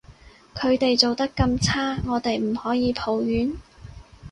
[0.55, 3.55] 佢哋做得咁差，我哋唔可以抱怨？